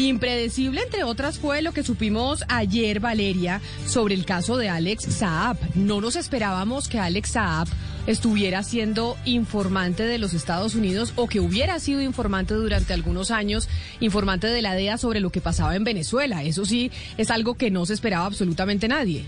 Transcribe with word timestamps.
Impredecible, 0.00 0.80
entre 0.80 1.04
otras, 1.04 1.38
fue 1.38 1.60
lo 1.60 1.72
que 1.72 1.82
supimos 1.82 2.42
ayer, 2.48 3.00
Valeria, 3.00 3.60
sobre 3.86 4.14
el 4.14 4.24
caso 4.24 4.56
de 4.56 4.70
Alex 4.70 5.04
Saab. 5.04 5.58
No 5.74 6.00
nos 6.00 6.16
esperábamos 6.16 6.88
que 6.88 6.98
Alex 6.98 7.32
Saab 7.32 7.68
estuviera 8.06 8.62
siendo 8.62 9.18
informante 9.26 10.04
de 10.04 10.16
los 10.16 10.32
Estados 10.32 10.74
Unidos 10.74 11.12
o 11.16 11.28
que 11.28 11.40
hubiera 11.40 11.78
sido 11.80 12.00
informante 12.00 12.54
durante 12.54 12.94
algunos 12.94 13.30
años, 13.30 13.68
informante 14.00 14.46
de 14.46 14.62
la 14.62 14.74
DEA 14.74 14.96
sobre 14.96 15.20
lo 15.20 15.28
que 15.28 15.42
pasaba 15.42 15.76
en 15.76 15.84
Venezuela. 15.84 16.44
Eso 16.44 16.64
sí, 16.64 16.90
es 17.18 17.30
algo 17.30 17.58
que 17.58 17.70
no 17.70 17.84
se 17.84 17.92
esperaba 17.92 18.24
absolutamente 18.24 18.88
nadie. 18.88 19.26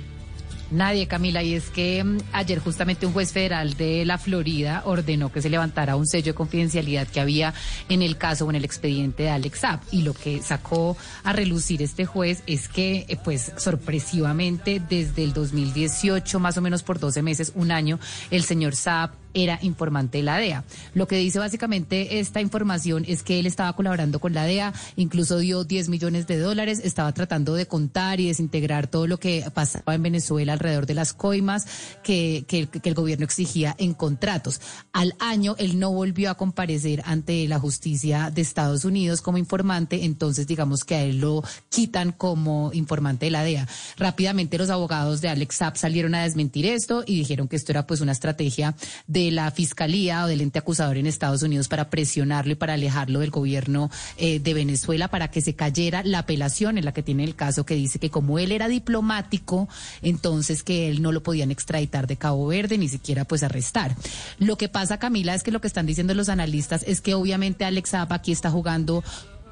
Nadie, 0.72 1.06
Camila, 1.06 1.42
y 1.42 1.54
es 1.54 1.68
que 1.68 2.02
mm, 2.02 2.18
ayer 2.32 2.58
justamente 2.58 3.06
un 3.06 3.12
juez 3.12 3.32
federal 3.32 3.74
de 3.74 4.04
la 4.06 4.16
Florida 4.16 4.82
ordenó 4.86 5.30
que 5.30 5.42
se 5.42 5.50
levantara 5.50 5.96
un 5.96 6.06
sello 6.06 6.32
de 6.32 6.34
confidencialidad 6.34 7.06
que 7.06 7.20
había 7.20 7.52
en 7.88 8.00
el 8.00 8.16
caso 8.16 8.46
o 8.46 8.50
en 8.50 8.56
el 8.56 8.64
expediente 8.64 9.24
de 9.24 9.30
Alex 9.30 9.60
Saab. 9.60 9.80
Y 9.90 10.02
lo 10.02 10.14
que 10.14 10.42
sacó 10.42 10.96
a 11.24 11.32
relucir 11.32 11.82
este 11.82 12.06
juez 12.06 12.42
es 12.46 12.68
que, 12.68 13.04
eh, 13.08 13.18
pues, 13.22 13.52
sorpresivamente, 13.58 14.80
desde 14.88 15.22
el 15.24 15.34
2018, 15.34 16.40
más 16.40 16.56
o 16.56 16.62
menos 16.62 16.82
por 16.82 16.98
12 16.98 17.22
meses, 17.22 17.52
un 17.54 17.70
año, 17.70 18.00
el 18.30 18.44
señor 18.44 18.74
Saab 18.74 19.21
era 19.34 19.58
informante 19.62 20.18
de 20.18 20.24
la 20.24 20.38
DEA. 20.38 20.64
Lo 20.94 21.06
que 21.06 21.16
dice 21.16 21.38
básicamente 21.38 22.20
esta 22.20 22.40
información 22.40 23.04
es 23.06 23.22
que 23.22 23.38
él 23.38 23.46
estaba 23.46 23.74
colaborando 23.74 24.20
con 24.20 24.34
la 24.34 24.44
DEA, 24.44 24.72
incluso 24.96 25.38
dio 25.38 25.64
10 25.64 25.88
millones 25.88 26.26
de 26.26 26.38
dólares, 26.38 26.80
estaba 26.84 27.12
tratando 27.12 27.54
de 27.54 27.66
contar 27.66 28.20
y 28.20 28.28
desintegrar 28.28 28.86
todo 28.86 29.06
lo 29.06 29.18
que 29.18 29.44
pasaba 29.54 29.94
en 29.94 30.02
Venezuela 30.02 30.52
alrededor 30.52 30.86
de 30.86 30.94
las 30.94 31.12
coimas 31.12 31.66
que, 32.02 32.44
que, 32.46 32.68
el 32.82 32.94
gobierno 32.94 33.24
exigía 33.24 33.74
en 33.78 33.94
contratos. 33.94 34.60
Al 34.92 35.14
año 35.18 35.54
él 35.58 35.78
no 35.78 35.92
volvió 35.92 36.30
a 36.30 36.34
comparecer 36.34 37.02
ante 37.06 37.46
la 37.48 37.58
justicia 37.58 38.30
de 38.30 38.42
Estados 38.42 38.84
Unidos 38.84 39.20
como 39.22 39.38
informante, 39.38 40.04
entonces 40.04 40.46
digamos 40.46 40.84
que 40.84 40.94
a 40.94 41.02
él 41.02 41.18
lo 41.20 41.42
quitan 41.68 42.12
como 42.12 42.70
informante 42.72 43.26
de 43.26 43.30
la 43.30 43.44
DEA. 43.44 43.68
Rápidamente 43.96 44.58
los 44.58 44.70
abogados 44.70 45.20
de 45.20 45.28
Alex 45.28 45.56
Saab 45.56 45.76
salieron 45.76 46.14
a 46.14 46.22
desmentir 46.22 46.66
esto 46.66 47.04
y 47.06 47.16
dijeron 47.16 47.48
que 47.48 47.56
esto 47.56 47.72
era 47.72 47.86
pues 47.86 48.00
una 48.00 48.12
estrategia 48.12 48.74
de 49.06 49.21
de 49.24 49.30
la 49.30 49.50
fiscalía 49.50 50.24
o 50.24 50.26
del 50.26 50.40
ente 50.40 50.58
acusador 50.58 50.96
en 50.96 51.06
Estados 51.06 51.42
Unidos 51.42 51.68
para 51.68 51.90
presionarlo 51.90 52.52
y 52.52 52.56
para 52.56 52.74
alejarlo 52.74 53.20
del 53.20 53.30
gobierno 53.30 53.90
eh, 54.16 54.40
de 54.40 54.54
Venezuela 54.54 55.08
para 55.08 55.28
que 55.28 55.40
se 55.40 55.54
cayera 55.54 56.02
la 56.04 56.20
apelación 56.20 56.78
en 56.78 56.84
la 56.84 56.92
que 56.92 57.02
tiene 57.02 57.24
el 57.24 57.34
caso 57.34 57.64
que 57.64 57.74
dice 57.74 57.98
que 57.98 58.10
como 58.10 58.38
él 58.38 58.52
era 58.52 58.68
diplomático, 58.68 59.68
entonces 60.02 60.62
que 60.62 60.88
él 60.88 61.02
no 61.02 61.12
lo 61.12 61.22
podían 61.22 61.50
extraditar 61.50 62.06
de 62.06 62.16
Cabo 62.16 62.46
Verde 62.48 62.78
ni 62.78 62.88
siquiera 62.88 63.24
pues 63.24 63.42
arrestar. 63.42 63.94
Lo 64.38 64.56
que 64.56 64.68
pasa, 64.68 64.98
Camila, 64.98 65.34
es 65.34 65.42
que 65.42 65.52
lo 65.52 65.60
que 65.60 65.68
están 65.68 65.86
diciendo 65.86 66.14
los 66.14 66.28
analistas 66.28 66.84
es 66.86 67.00
que 67.00 67.14
obviamente 67.14 67.64
Alex 67.64 67.90
Zapa 67.90 68.16
aquí 68.16 68.32
está 68.32 68.50
jugando 68.50 69.04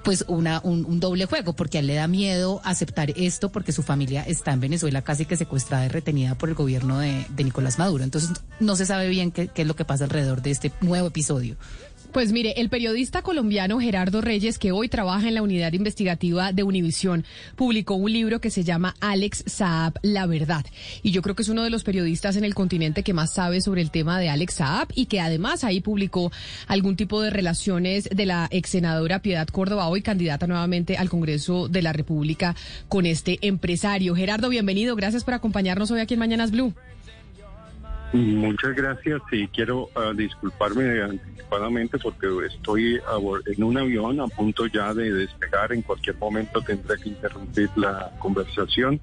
pues 0.03 0.25
una, 0.29 0.61
un, 0.65 1.01
doble 1.01 1.27
juego, 1.27 1.53
porque 1.55 1.79
a 1.79 1.81
él 1.81 1.87
le 1.87 1.95
da 1.95 2.07
miedo 2.07 2.61
aceptar 2.65 3.13
esto 3.17 3.51
porque 3.51 3.73
su 3.73 3.83
familia 3.83 4.23
está 4.23 4.53
en 4.53 4.61
Venezuela 4.61 5.03
casi 5.03 5.27
que 5.27 5.37
secuestrada 5.37 5.87
y 5.87 5.89
retenida 5.89 6.35
por 6.37 6.49
el 6.49 6.55
gobierno 6.55 6.99
de, 6.99 7.27
Nicolás 7.37 7.79
Maduro. 7.79 8.05
Entonces 8.05 8.31
no 8.61 8.77
se 8.77 8.87
sabe 8.87 9.09
bien 9.09 9.33
qué, 9.33 9.49
qué 9.49 9.63
es 9.63 9.69
lo 9.69 9.77
que 9.77 9.85
pasa 9.85 10.05
alrededor 10.05 10.43
de 10.43 10.51
este 10.51 10.73
nuevo 10.81 11.09
episodio. 11.09 11.57
Pues 12.13 12.33
mire, 12.33 12.55
el 12.57 12.69
periodista 12.69 13.23
colombiano 13.23 13.79
Gerardo 13.79 14.21
Reyes, 14.21 14.59
que 14.59 14.73
hoy 14.73 14.89
trabaja 14.89 15.29
en 15.29 15.35
la 15.35 15.43
unidad 15.43 15.73
investigativa 15.75 16.53
de 16.53 16.65
Univisión, 16.65 17.25
publicó 17.55 17.95
un 17.95 18.13
libro 18.13 18.41
que 18.41 18.51
se 18.51 18.65
llama 18.65 18.97
Alex 18.99 19.45
Saab, 19.47 19.95
La 20.03 20.27
Verdad. 20.27 20.67
Y 21.05 21.13
yo 21.13 21.23
creo 21.23 21.37
que 21.37 21.43
es 21.43 21.49
uno 21.49 21.63
de 21.63 21.71
los 21.71 21.85
periodistas 21.85 22.35
en 22.35 22.45
el 22.45 22.53
continente 22.55 23.05
que 23.05 23.13
más 23.13 23.33
sabe 23.33 23.61
sobre 23.61 23.81
el 23.81 23.93
tema 23.93 24.19
de 24.19 24.29
Alex 24.29 24.55
Saab 24.55 24.89
y 24.93 25.07
que 25.07 25.21
además 25.21 25.63
ahí 25.63 25.81
publicó 25.81 26.33
algún 26.67 26.97
tipo 26.97 27.23
de 27.23 27.31
relaciones 27.31 28.09
de 28.11 28.27
la 28.27 28.49
ex 28.51 28.71
senadora 28.71 29.23
Piedad 29.23 29.47
Córdoba, 29.47 29.87
hoy 29.87 30.03
candidata 30.03 30.49
nuevamente 30.49 30.97
al 30.97 31.11
Congreso 31.11 31.69
de 31.69 31.83
la 31.83 31.93
República 31.93 32.57
con 32.89 33.07
este 33.07 33.39
empresario. 33.43 34.17
Gerardo, 34.17 34.49
bienvenido. 34.49 34.97
Gracias 34.97 35.23
por 35.23 35.35
acompañarnos 35.35 35.93
hoy 35.93 36.01
aquí 36.01 36.15
en 36.15 36.21
Mañanas 36.21 36.51
Blue. 36.51 36.75
Muchas 38.13 38.75
gracias 38.75 39.23
y 39.31 39.47
quiero 39.49 39.89
ah, 39.95 40.13
disculparme 40.13 41.01
anticipadamente 41.01 41.97
porque 41.99 42.27
estoy 42.47 43.01
en 43.47 43.63
un 43.63 43.79
avión 43.79 44.21
a 44.21 44.27
punto 44.27 44.67
ya 44.67 44.93
de 44.93 45.13
despegar. 45.13 45.73
En 45.73 45.83
cualquier 45.83 46.17
momento 46.17 46.61
tendré 46.61 46.97
que 47.01 47.11
interrumpir 47.11 47.71
la 47.77 48.11
conversación. 48.19 49.01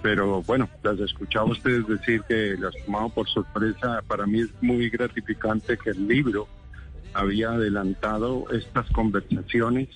Pero 0.00 0.42
bueno, 0.42 0.68
las 0.84 1.00
escuchaba 1.00 1.46
ustedes 1.46 1.88
decir 1.88 2.22
que 2.28 2.56
las 2.56 2.72
tomado 2.84 3.08
por 3.08 3.28
sorpresa. 3.28 4.00
Para 4.06 4.26
mí 4.26 4.42
es 4.42 4.50
muy 4.60 4.90
gratificante 4.90 5.76
que 5.76 5.90
el 5.90 6.06
libro 6.06 6.46
había 7.14 7.50
adelantado 7.50 8.44
estas 8.52 8.88
conversaciones 8.90 9.88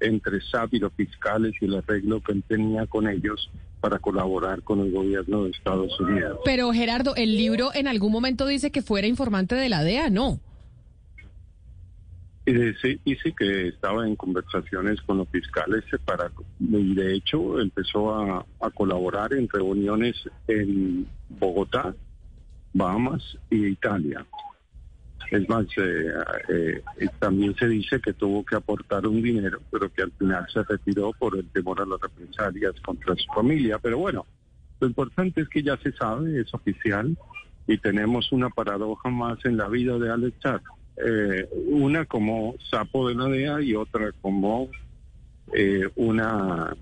entre 0.00 0.40
los 0.40 0.92
fiscales 0.94 1.54
y 1.60 1.66
el 1.66 1.76
arreglo 1.76 2.20
que 2.20 2.32
él 2.32 2.42
tenía 2.48 2.86
con 2.86 3.06
ellos 3.06 3.48
para 3.82 3.98
colaborar 3.98 4.62
con 4.62 4.78
el 4.78 4.92
gobierno 4.92 5.42
de 5.42 5.50
Estados 5.50 5.98
Unidos. 6.00 6.38
Pero 6.44 6.72
Gerardo, 6.72 7.16
el 7.16 7.36
libro 7.36 7.70
en 7.74 7.88
algún 7.88 8.12
momento 8.12 8.46
dice 8.46 8.70
que 8.70 8.80
fuera 8.80 9.08
informante 9.08 9.56
de 9.56 9.68
la 9.68 9.82
DEA, 9.82 10.08
¿no? 10.08 10.38
Y 12.46 12.52
sí, 12.80 13.00
dice 13.04 13.34
que 13.36 13.68
estaba 13.68 14.06
en 14.06 14.14
conversaciones 14.14 15.02
con 15.02 15.18
los 15.18 15.28
fiscales 15.28 15.84
para, 16.04 16.30
y 16.60 16.94
de 16.94 17.14
hecho 17.14 17.60
empezó 17.60 18.14
a, 18.14 18.46
a 18.60 18.70
colaborar 18.70 19.32
en 19.32 19.48
reuniones 19.48 20.14
en 20.46 21.06
Bogotá, 21.28 21.92
Bahamas 22.72 23.36
y 23.50 23.66
Italia. 23.66 24.24
Es 25.32 25.48
más, 25.48 25.64
eh, 25.78 26.12
eh, 26.50 27.08
también 27.18 27.56
se 27.56 27.66
dice 27.66 27.98
que 28.00 28.12
tuvo 28.12 28.44
que 28.44 28.54
aportar 28.54 29.06
un 29.06 29.22
dinero, 29.22 29.60
pero 29.70 29.90
que 29.90 30.02
al 30.02 30.12
final 30.12 30.46
se 30.52 30.62
retiró 30.62 31.10
por 31.18 31.38
el 31.38 31.48
temor 31.48 31.80
a 31.80 31.86
las 31.86 31.98
represalias 32.02 32.74
contra 32.84 33.16
su 33.16 33.32
familia. 33.32 33.78
Pero 33.78 33.96
bueno, 33.96 34.26
lo 34.78 34.86
importante 34.86 35.40
es 35.40 35.48
que 35.48 35.62
ya 35.62 35.78
se 35.78 35.92
sabe, 35.92 36.38
es 36.38 36.52
oficial, 36.52 37.16
y 37.66 37.78
tenemos 37.78 38.30
una 38.30 38.50
paradoja 38.50 39.08
más 39.08 39.42
en 39.46 39.56
la 39.56 39.68
vida 39.68 39.98
de 39.98 40.10
Alex 40.10 40.36
eh, 41.02 41.48
una 41.68 42.04
como 42.04 42.54
sapo 42.70 43.08
de 43.08 43.14
la 43.14 43.24
DEA 43.24 43.62
y 43.62 43.74
otra 43.74 44.12
como 44.20 44.68
una 45.96 46.76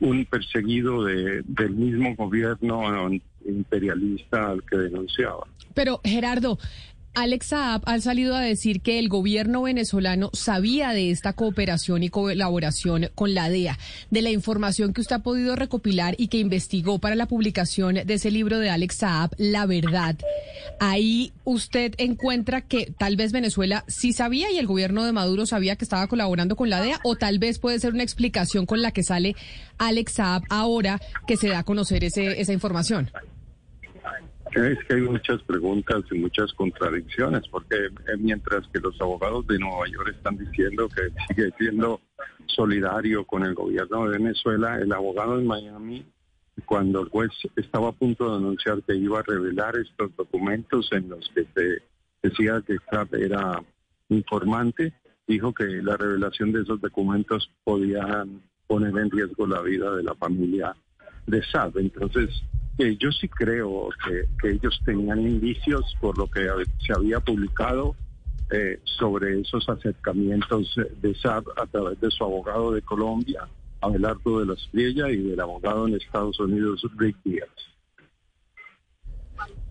un 0.00 0.24
perseguido 0.24 1.04
de, 1.04 1.42
del 1.44 1.74
mismo 1.74 2.14
gobierno 2.16 3.10
imperialista 3.44 4.50
al 4.50 4.62
que 4.64 4.76
denunciaba. 4.76 5.46
Pero 5.74 6.00
Gerardo, 6.04 6.58
Alex 7.14 7.48
Saab 7.48 7.82
ha 7.84 8.00
salido 8.00 8.34
a 8.34 8.40
decir 8.40 8.80
que 8.80 8.98
el 8.98 9.10
gobierno 9.10 9.60
venezolano 9.62 10.30
sabía 10.32 10.92
de 10.92 11.10
esta 11.10 11.34
cooperación 11.34 12.02
y 12.02 12.08
colaboración 12.08 13.10
con 13.14 13.34
la 13.34 13.50
DEA, 13.50 13.78
de 14.10 14.22
la 14.22 14.30
información 14.30 14.94
que 14.94 15.02
usted 15.02 15.16
ha 15.16 15.22
podido 15.22 15.54
recopilar 15.54 16.14
y 16.16 16.28
que 16.28 16.38
investigó 16.38 17.00
para 17.00 17.14
la 17.14 17.26
publicación 17.26 17.96
de 17.96 18.14
ese 18.14 18.30
libro 18.30 18.58
de 18.58 18.70
Alex 18.70 18.96
Saab, 18.96 19.30
La 19.36 19.66
Verdad. 19.66 20.16
Ahí 20.80 21.34
usted 21.44 21.94
encuentra 21.98 22.62
que 22.62 22.94
tal 22.98 23.16
vez 23.16 23.32
Venezuela 23.32 23.84
sí 23.88 24.14
sabía 24.14 24.50
y 24.50 24.56
el 24.56 24.66
gobierno 24.66 25.04
de 25.04 25.12
Maduro 25.12 25.44
sabía 25.44 25.76
que 25.76 25.84
estaba 25.84 26.06
colaborando 26.06 26.56
con 26.56 26.70
la 26.70 26.80
DEA 26.80 26.98
o 27.04 27.16
tal 27.16 27.38
vez 27.38 27.58
puede 27.58 27.78
ser 27.78 27.92
una 27.92 28.04
explicación 28.04 28.64
con 28.64 28.80
la 28.80 28.90
que 28.90 29.02
sale 29.02 29.36
Alex 29.76 30.14
Saab 30.14 30.44
ahora 30.48 30.98
que 31.26 31.36
se 31.36 31.48
da 31.48 31.58
a 31.58 31.64
conocer 31.64 32.04
ese, 32.04 32.40
esa 32.40 32.54
información. 32.54 33.10
Es 34.54 34.78
que 34.84 34.94
hay 34.94 35.00
muchas 35.00 35.42
preguntas 35.42 36.02
y 36.10 36.18
muchas 36.18 36.52
contradicciones, 36.52 37.48
porque 37.48 37.76
eh, 37.76 38.16
mientras 38.18 38.66
que 38.68 38.80
los 38.80 39.00
abogados 39.00 39.46
de 39.46 39.58
Nueva 39.58 39.86
York 39.88 40.14
están 40.14 40.36
diciendo 40.36 40.88
que 40.88 41.08
sigue 41.28 41.50
siendo 41.58 42.00
solidario 42.46 43.24
con 43.24 43.44
el 43.44 43.54
gobierno 43.54 44.04
de 44.04 44.18
Venezuela, 44.18 44.78
el 44.78 44.92
abogado 44.92 45.38
en 45.38 45.46
Miami, 45.46 46.04
cuando 46.66 47.00
el 47.00 47.08
juez 47.08 47.30
estaba 47.56 47.88
a 47.88 47.92
punto 47.92 48.30
de 48.30 48.36
anunciar 48.36 48.82
que 48.82 48.94
iba 48.94 49.20
a 49.20 49.22
revelar 49.22 49.74
estos 49.76 50.14
documentos 50.16 50.88
en 50.92 51.08
los 51.08 51.30
que 51.34 51.46
se 51.54 51.82
decía 52.22 52.62
que 52.66 52.76
era 53.24 53.62
informante, 54.10 54.92
dijo 55.26 55.54
que 55.54 55.64
la 55.64 55.96
revelación 55.96 56.52
de 56.52 56.62
esos 56.62 56.80
documentos 56.80 57.50
podía 57.64 58.26
poner 58.66 58.96
en 58.98 59.10
riesgo 59.10 59.46
la 59.46 59.62
vida 59.62 59.96
de 59.96 60.02
la 60.02 60.14
familia 60.14 60.76
de 61.26 61.42
Saab. 61.42 61.78
Entonces, 61.78 62.28
yo 62.78 63.12
sí 63.12 63.28
creo 63.28 63.90
que, 64.40 64.50
ellos 64.50 64.80
tenían 64.84 65.20
indicios 65.20 65.96
por 66.00 66.18
lo 66.18 66.26
que 66.26 66.46
se 66.84 66.92
había 66.92 67.20
publicado 67.20 67.94
eh, 68.50 68.80
sobre 68.84 69.40
esos 69.40 69.68
acercamientos 69.68 70.74
de 71.00 71.14
SAP 71.14 71.46
a 71.56 71.66
través 71.66 72.00
de 72.00 72.10
su 72.10 72.24
abogado 72.24 72.72
de 72.72 72.82
Colombia, 72.82 73.46
Abelardo 73.80 74.40
de 74.40 74.46
la 74.46 74.54
Estrella, 74.54 75.10
y 75.10 75.16
del 75.18 75.40
abogado 75.40 75.86
en 75.86 75.94
Estados 75.94 76.38
Unidos, 76.40 76.84
Rick 76.96 77.16
Díaz. 77.24 77.48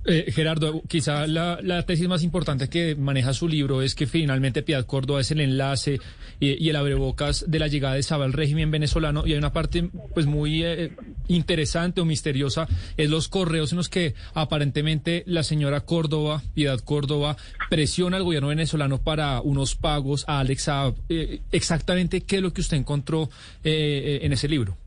Eh, 0.03 0.31
Gerardo, 0.31 0.81
quizá 0.88 1.27
la, 1.27 1.86
tesis 1.86 2.07
más 2.07 2.24
importante 2.24 2.69
que 2.69 2.95
maneja 2.95 3.33
su 3.33 3.48
libro 3.48 3.83
es 3.83 3.94
que 3.94 4.07
finalmente 4.07 4.63
Piedad 4.63 4.86
Córdoba 4.86 5.21
es 5.21 5.30
el 5.30 5.42
enlace 5.42 6.00
y, 6.39 6.69
el 6.69 6.75
abrebocas 6.75 7.45
de 7.48 7.59
la 7.59 7.68
llegada 7.68 7.95
de 7.95 8.03
Saba 8.03 8.25
al 8.25 8.33
régimen 8.33 8.71
venezolano. 8.71 9.27
Y 9.27 9.33
hay 9.33 9.38
una 9.38 9.53
parte 9.53 9.89
pues 10.13 10.25
muy 10.25 10.63
eh, 10.63 10.92
interesante 11.27 12.01
o 12.01 12.06
misteriosa. 12.06 12.68
Es 12.98 13.09
los 13.12 13.27
correos 13.27 13.71
en 13.74 13.77
los 13.77 13.89
que 13.89 14.15
aparentemente 14.33 15.24
la 15.27 15.44
señora 15.44 15.81
Córdoba, 15.81 16.42
Piedad 16.56 16.80
Córdoba, 16.80 17.38
presiona 17.69 18.18
al 18.18 18.24
gobierno 18.24 18.48
venezolano 18.48 19.03
para 19.03 19.39
unos 19.42 19.75
pagos 19.75 20.25
a 20.27 20.39
Alex 20.39 20.69
eh, 21.09 21.42
exactamente 21.51 22.21
qué 22.21 22.38
es 22.38 22.42
lo 22.42 22.53
que 22.53 22.62
usted 22.62 22.77
encontró 22.77 23.30
eh, 23.63 24.19
en 24.24 24.33
ese 24.33 24.48
libro. 24.48 24.81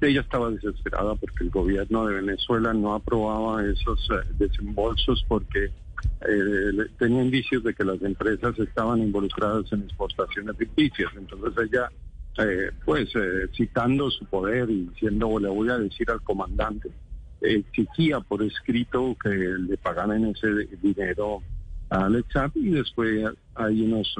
Ella 0.00 0.20
estaba 0.20 0.50
desesperada 0.50 1.14
porque 1.14 1.44
el 1.44 1.50
gobierno 1.50 2.06
de 2.06 2.16
Venezuela 2.16 2.72
no 2.72 2.94
aprobaba 2.94 3.64
esos 3.64 4.08
desembolsos 4.38 5.24
porque 5.28 5.70
tenía 6.98 7.22
indicios 7.22 7.64
de 7.64 7.74
que 7.74 7.84
las 7.84 8.00
empresas 8.02 8.58
estaban 8.58 9.00
involucradas 9.00 9.72
en 9.72 9.82
exportaciones 9.82 10.56
ficticias. 10.56 11.10
Entonces 11.16 11.52
ella 11.68 11.90
eh, 12.38 12.70
pues 12.84 13.08
eh, 13.14 13.48
citando 13.56 14.10
su 14.10 14.26
poder 14.26 14.68
y 14.68 14.86
diciendo, 14.86 15.38
le 15.38 15.48
voy 15.48 15.70
a 15.70 15.78
decir 15.78 16.10
al 16.10 16.20
comandante, 16.20 16.90
exigía 17.40 18.20
por 18.20 18.42
escrito 18.42 19.16
que 19.22 19.30
le 19.30 19.78
pagaran 19.78 20.22
ese 20.26 20.66
dinero 20.82 21.42
a 21.88 22.04
Alex 22.04 22.28
y 22.54 22.70
después 22.70 23.24
hay 23.54 23.80
unos 23.80 24.14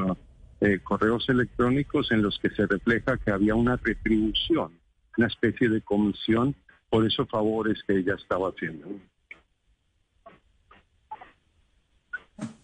eh, 0.63 0.79
correos 0.83 1.29
electrónicos 1.29 2.11
en 2.11 2.23
los 2.23 2.39
que 2.39 2.49
se 2.51 2.67
refleja 2.67 3.19
que 3.19 3.33
había 3.33 3.55
una 3.55 3.77
retribución, 3.77 4.73
una 5.17 5.27
especie 5.27 5.69
de 5.69 5.81
comisión 5.83 6.55
por 6.89 7.07
esos 7.07 7.29
favores 7.29 7.83
que 7.87 7.99
ella 7.99 8.15
estaba 8.15 8.51
haciendo. 8.51 8.89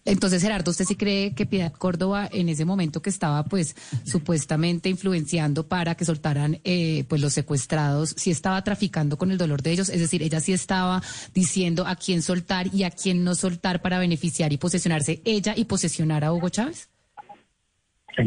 Entonces, 0.05 0.41
Gerardo, 0.41 0.71
¿usted 0.71 0.85
sí 0.85 0.95
cree 0.95 1.33
que 1.33 1.45
Piedad 1.45 1.71
Córdoba 1.71 2.27
en 2.31 2.49
ese 2.49 2.65
momento 2.65 3.01
que 3.01 3.09
estaba 3.09 3.43
pues 3.45 3.75
supuestamente 4.03 4.89
influenciando 4.89 5.67
para 5.67 5.95
que 5.95 6.05
soltaran 6.05 6.59
eh, 6.63 7.05
pues 7.07 7.21
los 7.21 7.33
secuestrados, 7.33 8.13
sí 8.17 8.29
estaba 8.29 8.63
traficando 8.63 9.17
con 9.17 9.31
el 9.31 9.37
dolor 9.37 9.61
de 9.61 9.71
ellos? 9.71 9.89
Es 9.89 9.99
decir, 9.99 10.21
ella 10.21 10.41
sí 10.41 10.51
estaba 10.51 11.01
diciendo 11.33 11.87
a 11.87 11.95
quién 11.95 12.21
soltar 12.21 12.73
y 12.73 12.83
a 12.83 12.91
quién 12.91 13.23
no 13.23 13.33
soltar 13.33 13.81
para 13.81 13.97
beneficiar 13.97 14.51
y 14.51 14.57
posesionarse 14.57 15.21
ella 15.23 15.53
y 15.55 15.65
posesionar 15.65 16.23
a 16.25 16.33
Hugo 16.33 16.49
Chávez. 16.49 16.92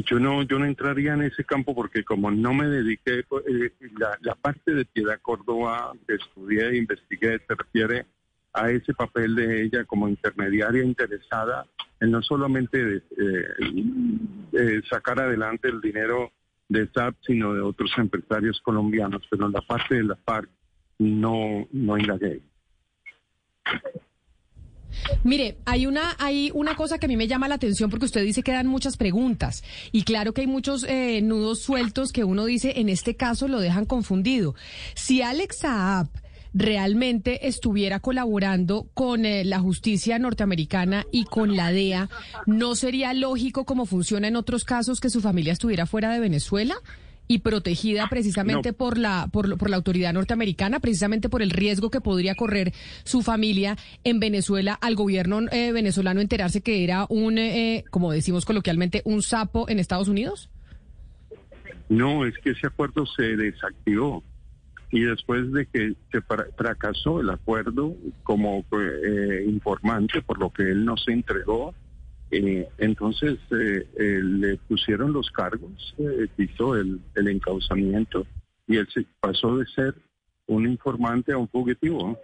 Yo 0.07 0.19
no, 0.19 0.43
yo 0.43 0.59
no 0.59 0.65
entraría 0.65 1.15
en 1.15 1.23
ese 1.23 1.45
campo 1.45 1.75
porque 1.75 2.05
como 2.05 2.31
no 2.31 2.53
me 2.53 2.67
dediqué, 2.67 3.21
eh, 3.21 3.73
la, 3.99 4.19
la 4.21 4.35
parte 4.35 4.75
de 4.75 4.85
Piedad 4.85 5.21
Córdoba 5.23 5.93
que 6.07 6.15
estudié 6.15 6.71
e 6.71 6.77
investigué 6.77 7.39
se 7.47 7.55
refiere 7.55 8.07
a 8.53 8.71
ese 8.71 8.95
papel 8.95 9.35
de 9.35 9.65
ella 9.65 9.85
como 9.85 10.09
intermediaria 10.09 10.83
interesada 10.83 11.67
en 12.01 12.11
no 12.11 12.23
solamente 12.23 13.03
eh, 13.17 14.83
sacar 14.89 15.21
adelante 15.21 15.69
el 15.69 15.81
dinero 15.81 16.33
de 16.69 16.89
SAP, 16.93 17.15
sino 17.27 17.55
de 17.55 17.61
otros 17.61 17.93
empresarios 17.97 18.61
colombianos, 18.61 19.23
pero 19.31 19.47
en 19.47 19.53
la 19.53 19.61
parte 19.61 19.97
de 19.97 20.05
la 20.05 20.17
FARC 20.17 20.49
no, 20.99 21.69
no 21.71 21.99
indagué. 21.99 22.41
Mire, 25.25 25.59
hay 25.65 25.87
una, 25.87 26.17
hay 26.19 26.51
una 26.55 26.75
cosa 26.75 26.99
que 26.99 27.07
a 27.07 27.09
mí 27.09 27.17
me 27.17 27.29
llama 27.29 27.49
la 27.49 27.57
atención 27.57 27.91
porque 27.91 28.07
usted 28.07 28.23
dice 28.23 28.43
que 28.43 28.53
dan 28.53 28.67
muchas 28.67 28.97
preguntas 28.97 29.63
y 29.93 30.03
claro 30.03 30.33
que 30.33 30.43
hay 30.43 30.47
muchos 30.47 30.85
eh, 30.85 31.21
nudos 31.23 31.61
sueltos 31.61 32.13
que 32.13 32.25
uno 32.25 32.45
dice 32.45 32.75
en 32.77 32.89
este 32.89 33.17
caso 33.17 33.49
lo 33.49 33.61
dejan 33.61 33.87
confundido. 33.87 34.55
Si 34.95 35.23
Alex 35.23 35.59
Saab 35.59 36.09
realmente 36.55 37.49
estuviera 37.49 38.01
colaborando 38.01 38.89
con 38.95 39.27
eh, 39.27 39.45
la 39.45 39.61
justicia 39.61 40.19
norteamericana 40.19 41.05
y 41.13 41.25
con 41.25 41.55
la 41.55 41.71
DEA, 41.71 42.09
¿no 42.47 42.75
sería 42.75 43.13
lógico 43.13 43.65
como 43.65 43.85
funciona 43.85 44.29
en 44.29 44.37
otros 44.37 44.65
casos 44.65 45.01
que 45.01 45.11
su 45.11 45.21
familia 45.21 45.53
estuviera 45.53 45.87
fuera 45.87 46.11
de 46.13 46.21
Venezuela? 46.21 46.77
Y 47.29 47.39
protegida 47.39 48.07
precisamente 48.09 48.73
por 48.73 48.99
la 48.99 49.29
por, 49.33 49.59
por, 49.59 49.71
la 49.71 49.77
autoridad 49.77 50.13
norteamericana, 50.13 50.81
precisamente 50.81 51.29
por 51.29 51.43
el 51.43 51.51
riesgo 51.51 51.91
que 51.91 52.01
podría 52.01 52.35
correr 52.35 52.73
su 53.05 53.23
familia 53.23 53.77
en 54.05 54.21
Venezuela 54.21 54.75
al 54.75 54.95
gobierno 54.95 55.41
eh, 55.51 55.73
venezolano 55.73 56.21
enterarse 56.21 56.61
que 56.61 56.85
era 56.85 57.07
un, 57.09 57.39
eh, 57.39 57.85
como 57.91 58.13
decimos 58.13 58.45
coloquialmente, 58.45 59.03
un 59.05 59.23
sapo 59.23 59.69
en 59.69 59.79
Estados 59.79 60.09
Unidos? 60.09 60.51
No, 61.89 62.25
es 62.25 62.35
que 62.39 62.51
ese 62.51 62.67
acuerdo 62.67 63.07
se 63.07 63.37
desactivó 63.37 64.23
y 64.91 65.01
después 65.01 65.53
de 65.53 65.67
que 65.67 65.95
se 66.13 66.21
fracasó 66.57 67.21
el 67.21 67.31
acuerdo 67.31 67.95
como 68.23 68.65
eh, 68.73 69.45
informante, 69.47 70.23
por 70.23 70.39
lo 70.39 70.51
que 70.51 70.63
él 70.63 70.85
no 70.85 70.97
se 70.97 71.13
entregó, 71.13 71.75
eh, 72.31 72.69
entonces 72.79 73.39
eh, 73.51 74.21
le 74.23 74.57
pusieron 74.69 75.13
los 75.13 75.31
cargos, 75.31 75.95
hizo 76.39 76.77
el, 76.77 77.01
el 77.15 77.29
encauzamiento 77.29 78.27
y 78.67 78.77
él 78.77 78.89
se 78.93 79.07
pasó 79.21 79.57
de 79.57 79.67
ser 79.67 79.95
un 80.47 80.67
informante 80.67 81.33
a 81.33 81.39
un 81.39 81.49
fugitivo. 81.49 82.19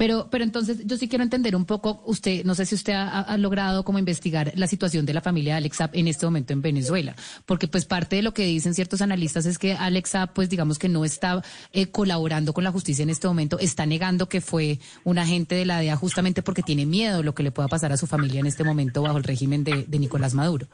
Pero, 0.00 0.28
pero 0.30 0.44
entonces 0.44 0.86
yo 0.86 0.96
sí 0.96 1.10
quiero 1.10 1.24
entender 1.24 1.54
un 1.54 1.66
poco, 1.66 2.02
usted, 2.06 2.42
no 2.46 2.54
sé 2.54 2.64
si 2.64 2.74
usted 2.74 2.94
ha, 2.94 3.36
logrado 3.36 3.84
como 3.84 3.98
investigar 3.98 4.50
la 4.56 4.66
situación 4.66 5.04
de 5.04 5.12
la 5.12 5.20
familia 5.20 5.52
de 5.52 5.58
Alex 5.58 5.78
en 5.92 6.08
este 6.08 6.24
momento 6.24 6.54
en 6.54 6.62
Venezuela, 6.62 7.14
porque 7.44 7.68
pues 7.68 7.84
parte 7.84 8.16
de 8.16 8.22
lo 8.22 8.32
que 8.32 8.46
dicen 8.46 8.72
ciertos 8.72 9.02
analistas 9.02 9.44
es 9.44 9.58
que 9.58 9.74
Alex 9.74 10.14
pues 10.34 10.48
digamos 10.48 10.78
que 10.78 10.88
no 10.88 11.04
está 11.04 11.42
eh, 11.74 11.88
colaborando 11.88 12.54
con 12.54 12.64
la 12.64 12.72
justicia 12.72 13.02
en 13.02 13.10
este 13.10 13.28
momento, 13.28 13.58
está 13.58 13.84
negando 13.84 14.26
que 14.26 14.40
fue 14.40 14.78
un 15.04 15.18
agente 15.18 15.54
de 15.54 15.66
la 15.66 15.80
DEA 15.80 15.96
justamente 15.96 16.40
porque 16.40 16.62
tiene 16.62 16.86
miedo 16.86 17.22
lo 17.22 17.34
que 17.34 17.42
le 17.42 17.50
pueda 17.50 17.68
pasar 17.68 17.92
a 17.92 17.98
su 17.98 18.06
familia 18.06 18.40
en 18.40 18.46
este 18.46 18.64
momento 18.64 19.02
bajo 19.02 19.18
el 19.18 19.24
régimen 19.24 19.64
de 19.64 19.98
Nicolás 19.98 20.32
Maduro. 20.32 20.66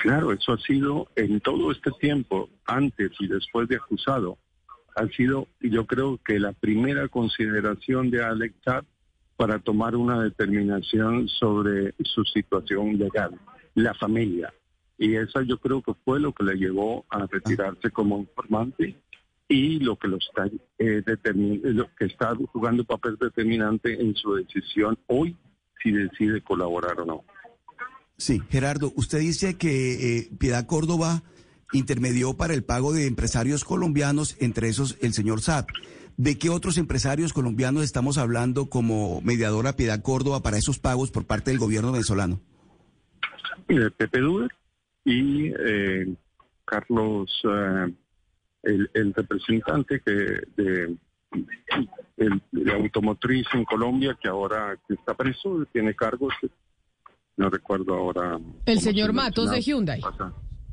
Claro, 0.00 0.32
eso 0.32 0.54
ha 0.54 0.58
sido 0.58 1.06
en 1.14 1.40
todo 1.40 1.70
este 1.70 1.92
tiempo, 2.00 2.50
antes 2.66 3.12
y 3.20 3.28
después 3.28 3.68
de 3.68 3.76
acusado, 3.76 4.38
ha 4.94 5.06
sido, 5.08 5.48
yo 5.60 5.86
creo 5.86 6.18
que 6.24 6.38
la 6.38 6.52
primera 6.52 7.08
consideración 7.08 8.10
de 8.10 8.24
Alex 8.24 8.54
para 9.36 9.58
tomar 9.58 9.96
una 9.96 10.22
determinación 10.22 11.28
sobre 11.28 11.94
su 12.04 12.24
situación 12.24 12.98
legal, 12.98 13.38
la 13.74 13.94
familia. 13.94 14.52
Y 14.98 15.16
esa 15.16 15.42
yo 15.42 15.58
creo 15.58 15.82
que 15.82 15.94
fue 16.04 16.20
lo 16.20 16.32
que 16.32 16.44
le 16.44 16.54
llevó 16.54 17.04
a 17.08 17.26
retirarse 17.26 17.90
como 17.90 18.18
informante 18.18 18.96
y 19.48 19.80
lo 19.80 19.96
que 19.96 20.08
lo 20.08 20.18
está 20.18 20.46
eh, 20.78 21.02
lo 21.64 21.90
que 21.96 22.06
está 22.06 22.34
jugando 22.52 22.84
papel 22.84 23.16
determinante 23.20 24.00
en 24.00 24.14
su 24.14 24.34
decisión 24.34 24.98
hoy 25.08 25.36
si 25.82 25.90
decide 25.90 26.40
colaborar 26.42 27.00
o 27.00 27.04
no. 27.04 27.24
Sí, 28.16 28.40
Gerardo, 28.50 28.92
usted 28.94 29.18
dice 29.18 29.58
que 29.58 30.18
eh, 30.18 30.28
Piedad 30.38 30.66
Córdoba 30.66 31.22
intermedió 31.72 32.34
para 32.34 32.54
el 32.54 32.64
pago 32.64 32.92
de 32.92 33.06
empresarios 33.06 33.64
colombianos, 33.64 34.36
entre 34.40 34.68
esos 34.68 34.96
el 35.00 35.12
señor 35.12 35.40
Saab. 35.40 35.66
¿De 36.16 36.38
qué 36.38 36.50
otros 36.50 36.76
empresarios 36.76 37.32
colombianos 37.32 37.84
estamos 37.84 38.18
hablando 38.18 38.66
como 38.66 39.20
mediadora 39.22 39.76
Piedad 39.76 40.02
Córdoba 40.02 40.42
para 40.42 40.58
esos 40.58 40.78
pagos 40.78 41.10
por 41.10 41.26
parte 41.26 41.50
del 41.50 41.58
gobierno 41.58 41.92
venezolano? 41.92 42.40
Eh, 43.68 43.90
Pepe 43.96 44.20
Duer 44.20 44.50
y 45.04 45.46
eh, 45.48 46.14
Carlos, 46.64 47.30
eh, 47.44 47.92
el, 48.62 49.14
representante 49.14 50.00
que 50.00 50.12
de, 50.56 50.96
el, 52.18 52.42
automotriz 52.70 53.46
en 53.54 53.64
Colombia 53.64 54.16
que 54.20 54.28
ahora 54.28 54.76
está 54.88 55.14
preso, 55.14 55.66
tiene 55.72 55.94
cargos, 55.94 56.34
no 57.36 57.48
recuerdo 57.48 57.94
ahora. 57.94 58.38
El 58.66 58.80
señor 58.80 59.12
Matos 59.12 59.50
de 59.50 59.60
Hyundai. 59.60 60.02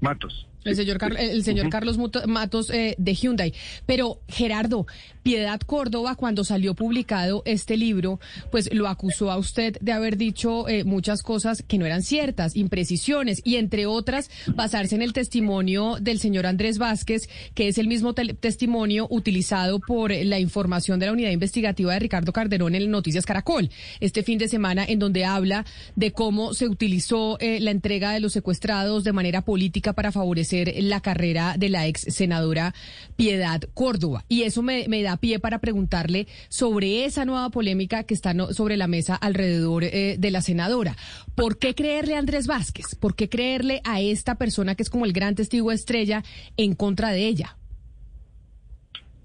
Matos. 0.02 0.48
El 0.66 0.76
señor, 0.76 0.98
el 1.18 1.44
señor 1.44 1.70
Carlos 1.70 1.98
Matos 2.28 2.70
eh, 2.70 2.96
de 2.98 3.14
Hyundai. 3.14 3.54
Pero, 3.86 4.20
Gerardo, 4.28 4.86
Piedad 5.24 5.62
Córdoba, 5.62 6.16
cuando 6.16 6.44
salió 6.44 6.74
publicado 6.74 7.44
este 7.46 7.78
libro, 7.78 8.20
pues 8.52 8.74
lo 8.74 8.88
acusó 8.88 9.32
a 9.32 9.38
usted 9.38 9.78
de 9.80 9.94
haber 9.94 10.18
dicho 10.18 10.68
eh, 10.68 10.84
muchas 10.84 11.24
cosas 11.24 11.64
que 11.66 11.78
no 11.78 11.86
eran 11.86 12.04
ciertas, 12.04 12.58
imprecisiones, 12.58 13.42
y 13.46 13.56
entre 13.56 13.86
otras, 13.86 14.30
basarse 14.54 14.96
en 14.96 15.02
el 15.02 15.14
testimonio 15.14 15.98
del 16.02 16.20
señor 16.20 16.46
Andrés 16.46 16.78
Vázquez, 16.78 17.30
que 17.54 17.70
es 17.70 17.78
el 17.78 17.88
mismo 17.88 18.14
testimonio 18.14 19.08
utilizado 19.10 19.80
por 19.80 20.12
la 20.12 20.40
información 20.40 21.00
de 21.00 21.06
la 21.06 21.14
unidad 21.14 21.32
investigativa 21.32 21.94
de 21.94 22.00
Ricardo 22.00 22.34
Calderón 22.34 22.76
en 22.76 22.92
Noticias 22.92 23.26
Caracol, 23.26 23.70
este 24.02 24.24
fin 24.24 24.38
de 24.38 24.50
semana, 24.50 24.84
en 24.86 25.00
donde 25.00 25.24
habla 25.24 25.66
de 25.96 26.12
cómo 26.12 26.54
se 26.54 26.68
utilizó 26.68 27.38
eh, 27.40 27.60
la 27.62 27.72
entrega 27.72 28.12
de 28.12 28.20
los 28.20 28.34
secuestrados 28.34 29.06
de 29.06 29.14
manera 29.14 29.42
política 29.42 29.94
para 29.94 30.12
favorecer 30.12 30.49
la 30.52 31.02
carrera 31.02 31.56
de 31.58 31.70
la 31.70 31.88
ex 31.88 32.02
senadora 32.02 32.74
Piedad 33.16 33.62
Córdoba. 33.74 34.26
Y 34.28 34.44
eso 34.44 34.62
me, 34.62 34.88
da 35.04 35.18
pie 35.18 35.40
para 35.40 35.60
preguntarle 35.60 36.28
sobre 36.50 37.06
esa 37.06 37.26
nueva 37.26 37.50
polémica 37.50 38.04
que 38.04 38.14
está 38.14 38.34
sobre 38.54 38.78
la 38.78 38.88
mesa 38.88 39.16
alrededor 39.16 39.84
eh, 39.84 40.16
de 40.18 40.32
la 40.32 40.42
senadora. 40.42 40.96
¿Por 41.36 41.58
qué 41.58 41.76
creerle 41.76 42.16
a 42.16 42.20
Andrés 42.20 42.48
Vázquez? 42.48 42.96
¿Por 42.96 43.16
qué 43.16 43.30
creerle 43.30 43.82
a 43.84 44.02
esta 44.02 44.36
persona 44.36 44.76
que 44.76 44.84
es 44.84 44.90
como 44.90 45.06
el 45.06 45.14
gran 45.14 45.36
testigo 45.36 45.72
estrella 45.72 46.24
en 46.58 46.76
contra 46.76 47.10
de 47.10 47.28
ella? 47.28 47.56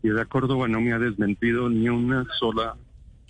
Piedad 0.03 0.29
Córdoba 0.29 0.69
no 0.69 0.81
me 0.81 0.93
ha 0.93 0.99
desmentido 0.99 1.69
ni 1.71 1.89
una 1.89 2.27
sola, 2.39 2.77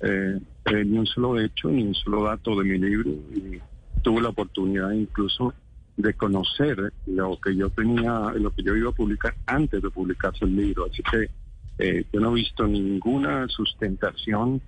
eh, 0.00 0.40
eh, 0.66 0.84
ni 0.84 0.98
un 0.98 1.06
solo 1.06 1.40
hecho, 1.40 1.68
ni 1.68 1.82
un 1.82 1.94
solo 1.94 2.24
dato 2.24 2.58
de 2.58 2.64
mi 2.64 2.78
libro. 2.78 3.10
Y 3.10 3.60
tuve 4.02 4.20
la 4.20 4.30
oportunidad 4.30 4.90
incluso 4.90 5.54
de 5.96 6.14
conocer 6.14 6.92
lo 7.06 7.38
que 7.40 7.54
yo 7.56 7.70
tenía, 7.70 8.32
lo 8.36 8.50
que 8.50 8.62
yo 8.62 8.74
iba 8.76 8.90
a 8.90 8.94
publicar 8.94 9.34
antes 9.46 9.80
de 9.80 9.90
publicarse 9.90 10.44
el 10.44 10.56
libro. 10.56 10.86
Así 10.90 11.02
que 11.02 11.30
eh, 11.78 12.04
yo 12.12 12.20
no 12.20 12.30
he 12.30 12.34
visto 12.34 12.66
ninguna 12.66 13.48
sustentación 13.48 14.60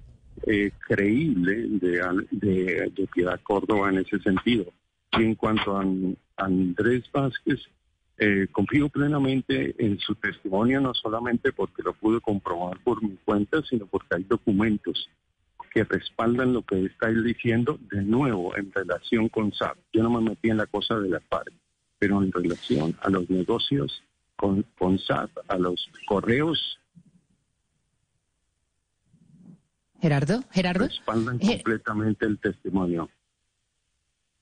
eh, 0.47 0.71
creíble 0.87 1.67
de, 1.69 2.27
de, 2.31 2.93
de, 2.95 3.07
Piedad 3.13 3.41
Córdoba 3.43 3.91
en 3.91 3.99
ese 3.99 4.19
sentido. 4.21 4.67
Y 5.13 5.23
en 5.23 5.35
cuanto 5.35 5.77
a, 5.77 5.85
Andrés 6.37 7.05
Vázquez, 7.13 7.61
eh, 8.19 8.47
confío 8.53 8.89
plenamente 8.89 9.75
en 9.79 9.99
su 9.99 10.15
testimonio, 10.17 10.81
no 10.81 10.93
solamente 10.95 11.53
porque 11.53 11.83
lo 11.83 11.95
pude 11.95 12.21
comprobar 12.21 12.79
por 12.85 13.03
mi 13.03 13.17
cuenta, 13.25 13.63
sino 13.63 13.87
porque 13.87 14.17
hay 14.17 14.25
documentos 14.25 15.09
que 15.77 15.85
respaldan 15.85 16.55
lo 16.55 16.63
que 16.63 16.87
está 16.87 17.11
él 17.11 17.23
diciendo 17.23 17.79
de 17.93 18.01
nuevo 18.01 18.57
en 18.57 18.73
relación 18.73 19.29
con 19.29 19.53
SAP. 19.53 19.77
Yo 19.93 20.03
no 20.03 20.09
me 20.09 20.31
metí 20.31 20.49
en 20.49 20.57
la 20.57 20.65
cosa 20.65 20.99
de 20.99 21.11
la 21.11 21.21
PARE, 21.21 21.53
pero 21.99 22.23
en 22.23 22.33
relación 22.33 22.97
a 23.03 23.11
los 23.11 23.29
negocios 23.29 24.03
con, 24.37 24.65
con 24.79 24.99
SAP, 24.99 25.33
a 25.47 25.59
los 25.59 25.91
correos. 26.07 26.79
Gerardo, 30.01 30.45
Gerardo. 30.51 30.87
Respaldan 30.87 31.39
completamente 31.39 32.25
el 32.25 32.39
testimonio. 32.39 33.11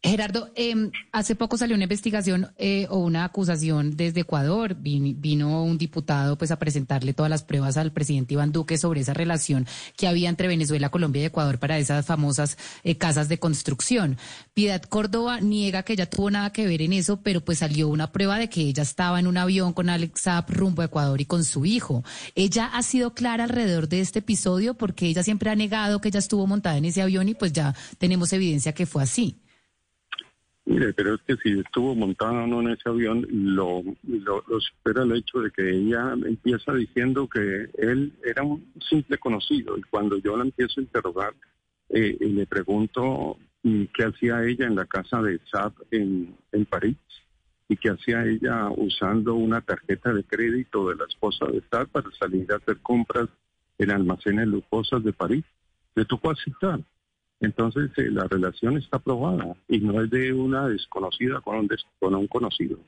Gerardo, 0.05 0.51
eh, 0.55 0.91
hace 1.13 1.35
poco 1.35 1.57
salió 1.57 1.75
una 1.75 1.85
investigación 1.85 2.53
eh, 2.59 2.87
o 2.91 2.99
una 2.99 3.25
acusación 3.25 3.97
desde 3.97 4.21
Ecuador. 4.21 4.77
vino 4.79 5.65
un 5.65 5.79
diputado 5.79 6.37
pues 6.37 6.51
a 6.51 6.59
presentarle 6.59 7.15
todas 7.15 7.31
las 7.31 7.43
pruebas 7.43 7.79
al 7.79 7.91
presidente 7.91 8.35
Iván 8.35 8.53
Duque 8.53 8.77
sobre 8.77 9.01
esa 9.01 9.15
relación 9.15 9.67
que 9.97 10.07
había 10.07 10.29
entre 10.29 10.47
Venezuela, 10.47 10.91
Colombia 10.91 11.23
y 11.23 11.25
Ecuador 11.25 11.59
para 11.59 11.79
esas 11.79 12.05
famosas 12.05 12.59
eh, 12.83 12.99
casas 12.99 13.31
de 13.31 13.39
construcción. 13.39 14.19
Piedad 14.53 14.83
Córdoba 14.83 15.41
niega 15.41 15.85
que 15.85 15.95
ella 15.95 16.11
tuvo 16.11 16.31
nada 16.31 16.53
que 16.53 16.67
ver 16.67 16.83
en 16.83 16.93
eso, 16.93 17.23
pero 17.23 17.43
pues 17.43 17.61
salió 17.61 17.89
una 17.89 18.13
prueba 18.13 18.39
de 18.39 18.51
que 18.51 18.61
ella 18.61 18.83
estaba 18.83 19.19
en 19.19 19.27
un 19.27 19.39
avión 19.39 19.73
con 19.73 19.89
Alex 19.89 20.21
Saab 20.21 20.51
rumbo 20.51 20.83
a 20.83 20.85
Ecuador 20.85 21.19
y 21.23 21.25
con 21.25 21.45
su 21.45 21.65
hijo. 21.65 22.05
Ella 22.35 22.67
ha 22.67 22.83
sido 22.83 23.15
clara 23.15 23.45
alrededor 23.45 23.89
de 23.89 24.03
este 24.03 24.19
episodio 24.19 24.75
porque 24.75 25.07
ella 25.07 25.23
siempre 25.23 25.49
ha 25.49 25.57
negado 25.57 26.03
que 26.03 26.09
ella 26.09 26.19
estuvo 26.19 26.47
montada 26.47 26.77
en 26.77 26.85
ese 26.85 27.01
avión 27.01 27.27
y 27.27 27.35
pues 27.35 27.55
ya 27.55 27.75
tenemos 27.97 28.35
evidencia 28.35 28.75
que 28.75 28.85
fue 28.85 29.03
así. 29.03 29.41
Mire, 30.67 30.95
pero 30.95 31.15
es 31.15 31.21
que 31.23 31.37
si 31.37 31.61
estuvo 31.61 31.95
montada 31.95 32.45
o 32.45 32.47
no 32.47 32.63
en 32.63 32.71
ese 32.71 32.89
avión, 32.89 33.27
lo, 33.31 33.83
supera 34.61 35.03
el 35.03 35.13
hecho 35.13 35.41
de 35.41 35.51
que 35.51 35.69
ella 35.71 36.15
empieza 36.25 36.73
diciendo 36.73 37.29
que 37.29 37.69
él 37.77 38.15
era 38.25 38.43
un 38.43 38.73
simple 38.89 39.19
conocido. 39.19 39.77
Y 39.77 39.83
cuando 39.83 40.17
yo 40.19 40.37
la 40.37 40.45
empiezo 40.45 40.81
a 40.81 40.85
interrogar, 40.85 41.35
eh, 41.91 42.17
y 42.19 42.29
le 42.31 42.47
pregunto 42.47 43.37
qué 43.63 44.05
hacía 44.05 44.43
ella 44.45 44.67
en 44.67 44.77
la 44.77 44.87
casa 44.87 45.21
de 45.21 45.39
SAP 45.51 45.75
en, 45.91 46.35
en 46.53 46.65
París 46.65 46.97
y 47.69 47.77
qué 47.77 47.91
hacía 47.91 48.25
ella 48.25 48.69
usando 48.71 49.35
una 49.35 49.61
tarjeta 49.61 50.13
de 50.13 50.25
crédito 50.25 50.89
de 50.89 50.97
la 50.97 51.05
esposa 51.05 51.47
de 51.47 51.63
SAP 51.71 51.91
para 51.91 52.11
salir 52.19 52.51
a 52.53 52.57
hacer 52.57 52.79
compras 52.81 53.29
en 53.79 53.91
almacenes 53.91 54.49
lujosos 54.49 55.05
de 55.05 55.13
París. 55.13 55.45
Le 55.95 56.05
tocó 56.05 56.31
aceptar. 56.31 56.81
Entonces 57.45 57.91
eh, 57.97 58.11
la 58.11 58.25
relación 58.25 58.77
está 58.77 58.99
probada 58.99 59.55
y 59.69 59.79
no 59.79 60.03
es 60.03 60.11
de 60.11 60.33
una 60.33 60.69
desconocida 60.69 61.41
con 61.41 61.57
un, 61.57 61.69
con 62.01 62.15
un 62.15 62.27
conocido. 62.27 62.79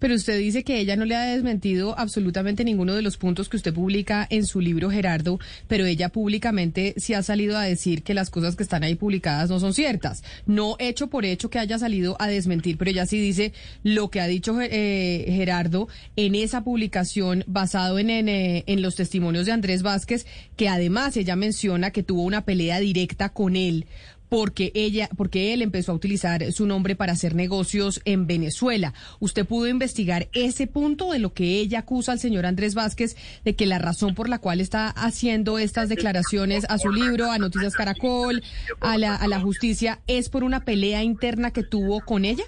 Pero 0.00 0.14
usted 0.14 0.38
dice 0.38 0.64
que 0.64 0.80
ella 0.80 0.96
no 0.96 1.04
le 1.04 1.14
ha 1.14 1.26
desmentido 1.26 1.96
absolutamente 1.96 2.64
ninguno 2.64 2.94
de 2.94 3.02
los 3.02 3.16
puntos 3.16 3.48
que 3.48 3.56
usted 3.56 3.72
publica 3.72 4.26
en 4.30 4.46
su 4.46 4.60
libro, 4.60 4.90
Gerardo, 4.90 5.38
pero 5.68 5.86
ella 5.86 6.08
públicamente 6.08 6.94
sí 6.96 7.14
ha 7.14 7.22
salido 7.22 7.56
a 7.56 7.62
decir 7.62 8.02
que 8.02 8.14
las 8.14 8.30
cosas 8.30 8.56
que 8.56 8.62
están 8.62 8.82
ahí 8.82 8.96
publicadas 8.96 9.50
no 9.50 9.60
son 9.60 9.74
ciertas. 9.74 10.24
No 10.46 10.76
hecho 10.78 11.06
por 11.06 11.24
hecho 11.24 11.50
que 11.50 11.58
haya 11.58 11.78
salido 11.78 12.16
a 12.18 12.26
desmentir, 12.26 12.78
pero 12.78 12.90
ella 12.90 13.06
sí 13.06 13.20
dice 13.20 13.52
lo 13.84 14.10
que 14.10 14.20
ha 14.20 14.26
dicho 14.26 14.58
eh, 14.60 15.24
Gerardo 15.28 15.88
en 16.16 16.34
esa 16.34 16.64
publicación 16.64 17.44
basado 17.46 17.98
en, 17.98 18.10
en, 18.10 18.28
eh, 18.28 18.64
en 18.66 18.82
los 18.82 18.96
testimonios 18.96 19.46
de 19.46 19.52
Andrés 19.52 19.82
Vázquez, 19.82 20.26
que 20.56 20.68
además 20.68 21.16
ella 21.16 21.36
menciona 21.36 21.90
que 21.90 22.02
tuvo 22.02 22.22
una 22.22 22.44
pelea 22.44 22.80
directa 22.80 23.28
con 23.28 23.54
él 23.54 23.86
porque 24.30 24.70
ella, 24.74 25.10
porque 25.16 25.52
él 25.52 25.60
empezó 25.60 25.92
a 25.92 25.96
utilizar 25.96 26.52
su 26.52 26.64
nombre 26.64 26.96
para 26.96 27.12
hacer 27.12 27.34
negocios 27.34 28.00
en 28.06 28.26
Venezuela. 28.26 28.94
¿Usted 29.18 29.44
pudo 29.44 29.66
investigar 29.66 30.28
ese 30.32 30.66
punto 30.66 31.10
de 31.12 31.18
lo 31.18 31.34
que 31.34 31.58
ella 31.58 31.80
acusa 31.80 32.12
al 32.12 32.20
señor 32.20 32.46
Andrés 32.46 32.74
Vázquez 32.74 33.16
de 33.44 33.56
que 33.56 33.66
la 33.66 33.78
razón 33.78 34.14
por 34.14 34.28
la 34.28 34.38
cual 34.38 34.60
está 34.60 34.88
haciendo 34.88 35.58
estas 35.58 35.88
declaraciones 35.88 36.64
a 36.70 36.78
su 36.78 36.92
libro, 36.92 37.30
a 37.30 37.38
Noticias 37.38 37.74
Caracol, 37.74 38.42
a 38.80 38.96
la, 38.96 39.16
a 39.16 39.26
la 39.26 39.40
justicia, 39.40 40.00
es 40.06 40.28
por 40.28 40.44
una 40.44 40.64
pelea 40.64 41.02
interna 41.02 41.50
que 41.50 41.64
tuvo 41.64 42.00
con 42.00 42.24
ella? 42.24 42.44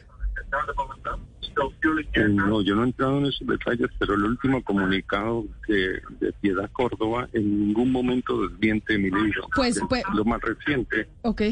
Eh, 2.15 2.29
no, 2.29 2.62
yo 2.62 2.77
no 2.77 2.83
he 2.83 2.87
entrado 2.87 3.19
en 3.19 3.27
esos 3.27 3.47
detalles, 3.47 3.89
pero 3.99 4.15
el 4.15 4.25
último 4.25 4.62
comunicado 4.62 5.45
de, 5.69 6.01
de 6.21 6.33
Piedad 6.41 6.71
Córdoba 6.73 7.29
en 7.33 7.67
ningún 7.67 7.91
momento 7.91 8.47
desviente 8.47 8.97
mi 8.99 9.11
libro. 9.11 9.49
Pues, 9.55 9.81
pues 9.89 10.05
lo 10.15 10.25
más 10.25 10.41
reciente. 10.41 11.09
Ok. 11.23 11.43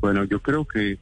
Bueno, 0.00 0.24
yo 0.24 0.40
creo 0.40 0.64
que 0.64 0.98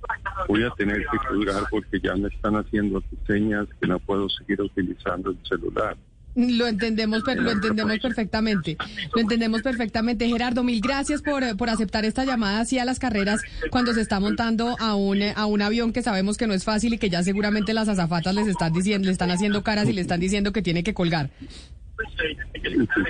voy 0.47 0.63
a 0.63 0.71
tener 0.71 0.99
que 0.99 1.19
colgar 1.27 1.63
porque 1.71 2.01
ya 2.01 2.15
me 2.17 2.29
están 2.29 2.57
haciendo 2.57 3.03
señas 3.27 3.67
que 3.81 3.87
no 3.87 3.99
puedo 3.99 4.29
seguir 4.29 4.61
utilizando 4.61 5.31
el 5.31 5.39
celular. 5.49 5.97
Lo 6.35 6.67
entendemos, 6.69 7.23
lo 7.27 7.51
entendemos 7.51 7.99
perfectamente. 7.99 8.77
Lo 9.15 9.21
entendemos 9.21 9.63
perfectamente. 9.63 10.29
Gerardo, 10.29 10.63
mil 10.63 10.81
gracias 10.81 11.23
por, 11.23 11.57
por 11.57 11.71
aceptar 11.71 12.05
esta 12.05 12.25
llamada 12.25 12.61
así 12.61 12.79
a 12.79 12.85
las 12.85 12.99
carreras 12.99 13.41
cuando 13.71 13.93
se 13.95 14.01
está 14.01 14.21
montando 14.21 14.77
a 14.79 14.95
un, 14.95 15.23
a 15.23 15.47
un 15.47 15.63
avión 15.63 15.93
que 15.93 16.03
sabemos 16.03 16.37
que 16.37 16.47
no 16.47 16.55
es 16.55 16.65
fácil 16.65 16.95
y 16.95 16.99
que 16.99 17.11
ya 17.11 17.23
seguramente 17.23 17.75
las 17.75 17.89
azafatas 17.89 18.35
les 18.35 18.47
están 18.47 18.73
diciendo, 18.73 19.07
le 19.07 19.13
están 19.13 19.31
haciendo 19.31 19.63
caras 19.63 19.89
y 19.89 19.93
le 19.93 20.03
están 20.03 20.21
diciendo 20.21 20.53
que 20.53 20.63
tiene 20.63 20.83
que 20.85 20.95
colgar. 20.95 21.31
Sí, 21.41 22.37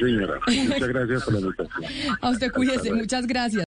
señora. 0.01 0.41
Muchas 0.47 0.89
gracias 0.89 1.25
por 1.25 1.35
la 1.35 1.41
invitación. 1.41 1.93
A 2.23 2.31
usted 2.31 2.53
cuídese, 2.53 2.93
muchas 2.93 3.27
gracias. 3.27 3.65